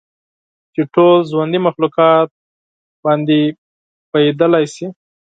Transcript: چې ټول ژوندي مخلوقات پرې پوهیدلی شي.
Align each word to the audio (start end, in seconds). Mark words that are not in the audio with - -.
چې 0.73 0.81
ټول 0.93 1.15
ژوندي 1.29 1.59
مخلوقات 1.67 2.27
پرې 3.01 3.39
پوهیدلی 4.09 4.65
شي. 4.73 4.87